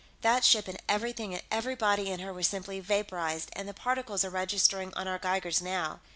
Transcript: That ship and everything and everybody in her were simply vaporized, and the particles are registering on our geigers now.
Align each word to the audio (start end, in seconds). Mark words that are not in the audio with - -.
That 0.21 0.43
ship 0.43 0.67
and 0.67 0.81
everything 0.89 1.35
and 1.35 1.43
everybody 1.51 2.09
in 2.09 2.21
her 2.21 2.33
were 2.33 2.41
simply 2.41 2.79
vaporized, 2.79 3.51
and 3.53 3.69
the 3.69 3.73
particles 3.75 4.25
are 4.25 4.31
registering 4.31 4.91
on 4.95 5.07
our 5.07 5.19
geigers 5.19 5.61
now. 5.61 5.99